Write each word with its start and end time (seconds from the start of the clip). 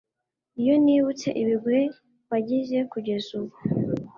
iyo 0.61 0.75
nibutse 0.83 1.27
ibigwi 1.41 1.81
wagize 2.29 2.77
kugeza 2.91 3.29
ubu 3.39 3.55